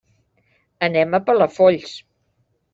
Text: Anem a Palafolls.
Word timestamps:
Anem 0.87 1.15
a 1.15 1.21
Palafolls. 1.29 1.95